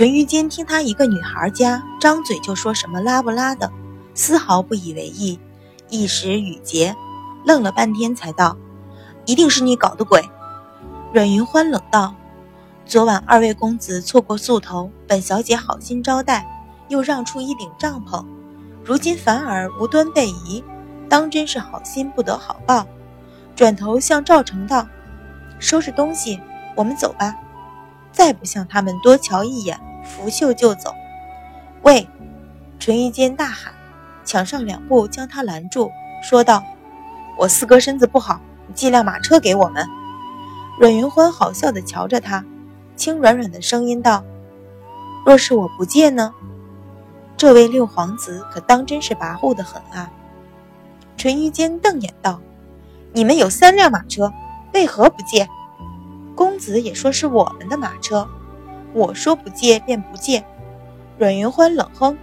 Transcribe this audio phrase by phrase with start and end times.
[0.00, 3.70] 淳于坚听他一个女孩家张嘴就说什么拉不拉的，
[4.14, 5.38] 丝毫不以为意，
[5.90, 6.96] 一时语结，
[7.44, 8.56] 愣了半天才道
[9.26, 10.26] ：“一定是你搞的鬼。”
[11.12, 12.14] 阮云欢冷道
[12.86, 16.48] ：“昨晚二位公子错过宿头，本小姐好心招待，
[16.88, 18.24] 又让出一顶帐篷，
[18.82, 20.64] 如今反而无端被移，
[21.10, 22.86] 当真是好心不得好报。”
[23.54, 24.88] 转头向赵成道
[25.60, 26.40] ：“收拾东西，
[26.74, 27.36] 我们走吧。”
[28.12, 29.78] 再不向他们多瞧一眼，
[30.10, 30.94] 拂袖就走。
[31.82, 32.08] 喂！
[32.78, 33.74] 淳于坚大喊，
[34.24, 35.90] 抢上两步将他拦住，
[36.22, 36.62] 说道
[37.36, 39.86] ：“我四哥身子不好，你借辆马车给我们。”
[40.80, 42.42] 阮云欢好笑地瞧着他，
[42.96, 44.24] 轻软软的声音道
[45.26, 46.32] ：“若是我不借呢？
[47.36, 50.10] 这位六皇子可当真是跋扈的很啊！”
[51.18, 52.40] 淳于坚瞪眼道
[53.12, 54.32] ：“你们有三辆马车，
[54.72, 55.46] 为何不借？”
[56.34, 58.26] 公子也说是我们的马车，
[58.92, 60.44] 我说不借便不借。
[61.18, 62.16] 阮云欢冷哼，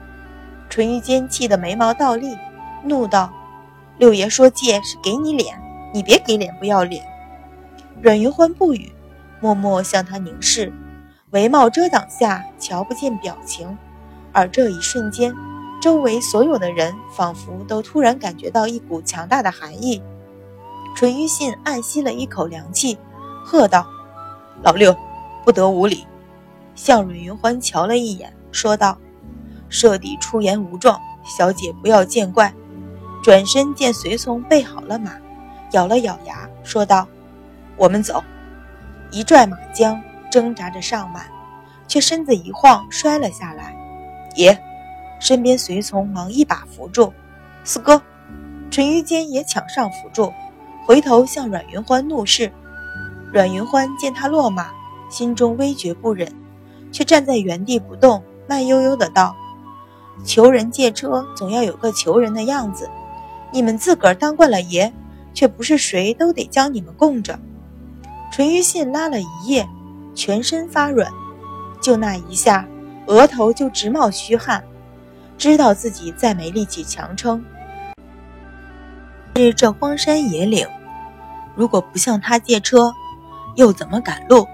[0.70, 2.36] 淳于坚气得眉毛倒立，
[2.84, 3.32] 怒道
[3.98, 5.60] ：“六爷说借是给你脸，
[5.94, 7.06] 你别给脸不要脸。”
[8.02, 8.92] 阮云欢不语，
[9.40, 10.74] 默默向他凝视，
[11.32, 13.78] 帷帽遮挡下瞧不见表情。
[14.34, 15.34] 而这一瞬间，
[15.82, 20.02] 周围所有的人仿佛都突然感觉到一股强大的寒意。
[20.96, 22.98] 淳于信暗吸了一口凉气，
[23.44, 23.88] 喝道。
[24.64, 24.96] 老六，
[25.46, 26.06] 不得无礼！
[26.78, 28.98] 向阮云欢瞧了一眼，说道
[29.68, 32.54] ：“舍弟出言无状，小姐不要见怪。”
[33.24, 35.12] 转身见随从备好了马，
[35.72, 37.06] 咬了咬牙，说道
[37.76, 38.24] ：“我们走。”
[39.12, 40.00] 一拽马缰，
[40.32, 41.24] 挣扎着上马，
[41.88, 43.76] 却身子一晃，摔了下来。
[44.36, 44.58] 爷，
[45.20, 47.12] 身边随从忙一把扶住。
[47.64, 48.02] 四哥，
[48.70, 50.32] 淳于坚也抢上扶住，
[50.86, 52.52] 回头向阮云欢怒视。
[53.34, 54.70] 阮云欢见他落马，
[55.10, 56.32] 心中微觉不忍，
[56.92, 59.36] 却站在原地不动，慢悠悠的道
[60.26, 62.90] ：“求人借车，总要有个求人的样子。
[63.52, 64.92] 你们自个儿当惯了爷，
[65.34, 67.40] 却不是谁都得将你们供着。”
[68.32, 69.68] 淳于信拉了一夜，
[70.14, 71.12] 全身发软，
[71.82, 72.68] 就那一下，
[73.06, 74.64] 额头就直冒虚汗，
[75.38, 77.44] 知道自己再没力气强撑。
[79.36, 80.68] 是这荒山野岭，
[81.56, 82.94] 如果不向他借车，
[83.56, 84.46] 又怎么赶路？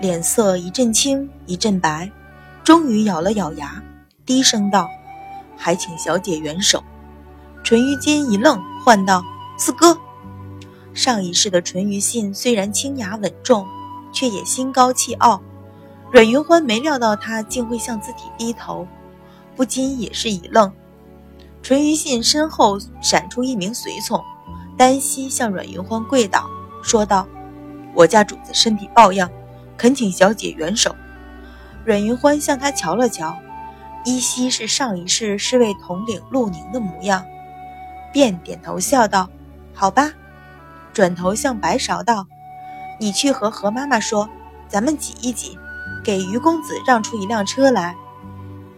[0.00, 2.10] 脸色一阵青一阵白，
[2.64, 3.82] 终于咬了咬牙，
[4.24, 4.88] 低声道
[5.58, 6.82] ：“还请小姐援手。”
[7.62, 9.22] 淳于坚一愣，唤道
[9.58, 9.98] ：“四哥。”
[10.94, 13.66] 上一世的淳于信虽然清雅稳重，
[14.10, 15.42] 却也心高气傲。
[16.10, 18.88] 阮云欢没料到他竟会向自己低头，
[19.54, 20.72] 不禁也是一愣。
[21.62, 24.18] 淳于信身后闪出一名随从，
[24.78, 26.48] 单膝向阮云欢跪倒，
[26.82, 27.28] 说道。
[27.92, 29.30] 我家主子身体抱恙，
[29.80, 30.94] 恳请小姐援手。
[31.86, 33.38] 阮云欢向他瞧了瞧，
[34.04, 37.24] 依稀是上一世侍卫统领陆宁的模样，
[38.12, 39.30] 便点头笑道
[39.72, 40.12] ：“好吧。”
[40.92, 42.26] 转头向白芍道
[43.00, 44.28] ：“你去和何妈妈说，
[44.68, 45.58] 咱们挤一挤，
[46.04, 47.96] 给于公子让出一辆车来。”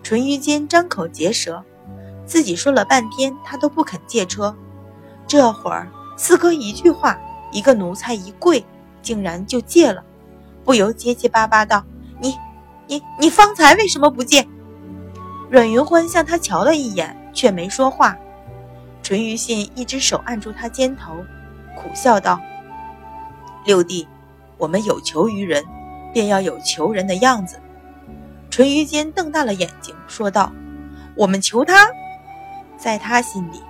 [0.04, 1.64] 淳于坚张口结舌，
[2.24, 4.54] 自己说了半天，他都不肯借车，
[5.26, 7.18] 这会儿四哥一句话，
[7.50, 8.64] 一个奴才一跪。
[9.02, 10.04] 竟然就借了，
[10.64, 11.84] 不由结结巴巴道
[12.20, 12.36] ：“你、
[12.86, 14.48] 你、你方才为什么不见？”
[15.50, 18.16] 阮云欢向他瞧了一眼，却没说话。
[19.02, 21.16] 淳于信一只手按住他肩头，
[21.76, 22.40] 苦笑道
[23.66, 24.06] ：“六弟，
[24.56, 25.64] 我们有求于人，
[26.14, 27.60] 便要有求人的样子。”
[28.48, 30.52] 淳于坚瞪大了眼睛，说道
[31.16, 31.90] ：“我们求他，
[32.76, 33.62] 在他心里，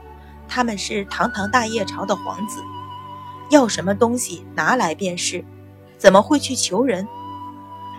[0.48, 2.60] 他们是堂堂大业朝的皇子。”
[3.50, 5.44] 要什么东西拿来便是，
[6.02, 7.06] 怎么会去求人？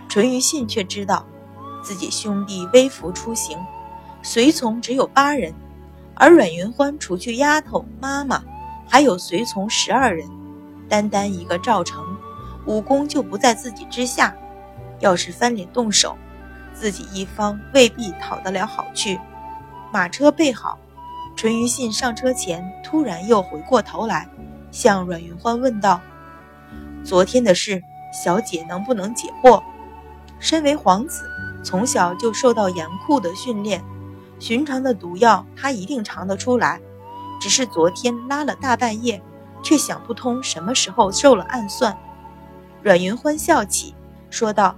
[0.09, 1.25] 淳于信却知道，
[1.81, 3.57] 自己兄弟微服出行，
[4.21, 5.53] 随从只有八人，
[6.13, 8.43] 而阮云欢除去丫头、妈妈，
[8.89, 10.27] 还有随从十二人，
[10.89, 12.05] 单单一个赵成，
[12.65, 14.35] 武功就不在自己之下。
[14.99, 16.17] 要是翻脸动手，
[16.73, 19.17] 自己一方未必讨得了好去。
[19.93, 20.77] 马车备好，
[21.37, 24.27] 淳于信上车前，突然又回过头来。
[24.71, 26.01] 向阮云欢问道
[27.05, 27.81] ：“昨天的事，
[28.13, 29.61] 小姐能不能解惑？”
[30.39, 31.23] 身为皇子，
[31.63, 33.83] 从小就受到严酷的训练，
[34.39, 36.79] 寻常的毒药他一定尝得出来。
[37.41, 39.21] 只是昨天拉了大半夜，
[39.61, 41.97] 却想不通什么时候受了暗算。
[42.81, 43.95] 阮云欢笑起，
[44.29, 44.75] 说道：“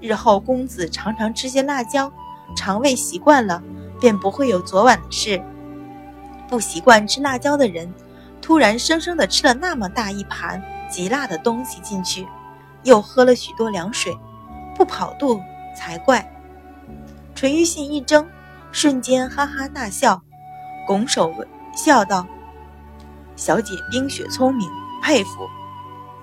[0.00, 2.12] 日后公子常常吃些辣椒，
[2.56, 3.62] 肠胃习惯了，
[4.00, 5.40] 便不会有昨晚的事。
[6.48, 7.92] 不习惯吃辣椒的人。”
[8.42, 12.26] 突然生生的吃了那么大一盘极辣的东西进去，
[12.84, 14.16] 又喝了许多凉水，
[14.76, 15.40] 不跑肚
[15.76, 16.30] 才怪。
[17.34, 18.26] 淳于信一怔，
[18.70, 20.22] 瞬间哈哈大笑，
[20.86, 21.34] 拱手
[21.74, 22.26] 笑道
[23.36, 24.70] ：“小姐冰雪聪明，
[25.02, 25.48] 佩服。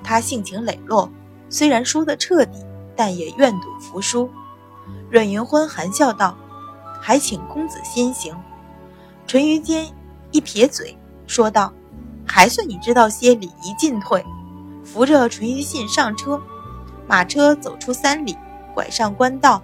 [0.03, 1.11] 她性情磊落，
[1.49, 2.63] 虽然输得彻底，
[2.95, 4.29] 但也愿赌服输。”
[5.11, 6.37] 阮云欢含笑道
[7.01, 8.35] ：“还请公子先行。”
[9.27, 9.87] 淳于坚
[10.31, 10.97] 一撇嘴，
[11.27, 11.73] 说道
[12.25, 14.25] ：“还算你知道些礼仪进退。”
[14.83, 16.41] 扶着淳于信上车，
[17.07, 18.37] 马车走出三里，
[18.73, 19.61] 拐上官道。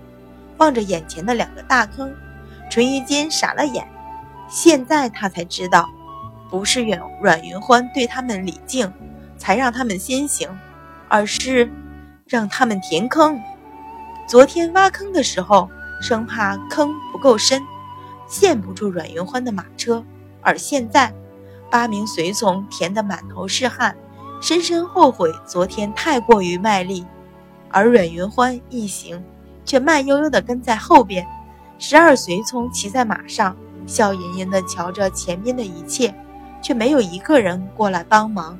[0.58, 2.12] 望着眼前的两个大坑，
[2.68, 3.88] 淳于坚傻了眼。
[4.50, 5.88] 现在他才知道，
[6.50, 8.92] 不是阮阮云欢对他们礼敬，
[9.38, 10.50] 才让他们先行，
[11.08, 11.72] 而是
[12.26, 13.40] 让他们填坑。
[14.28, 15.70] 昨天挖坑的时候，
[16.02, 17.62] 生怕坑不够深，
[18.28, 20.04] 陷不住阮云欢的马车；
[20.42, 21.14] 而现在，
[21.70, 23.96] 八名随从填得满头是汗，
[24.40, 27.06] 深深后悔昨天太过于卖力，
[27.70, 29.24] 而阮云欢一行。
[29.66, 31.28] 却慢悠悠地跟在后边，
[31.78, 33.54] 十二随从骑在马上，
[33.86, 36.16] 笑吟吟地瞧着前边的一切，
[36.62, 38.58] 却没有一个人过来帮忙。